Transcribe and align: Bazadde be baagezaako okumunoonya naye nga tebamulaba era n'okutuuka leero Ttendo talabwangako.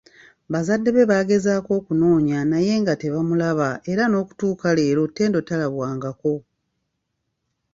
Bazadde 0.51 0.89
be 0.95 1.03
baagezaako 1.11 1.69
okumunoonya 1.79 2.39
naye 2.51 2.73
nga 2.81 2.93
tebamulaba 3.01 3.69
era 3.91 4.03
n'okutuuka 4.07 4.67
leero 4.77 5.03
Ttendo 5.09 5.39
talabwangako. 5.47 6.33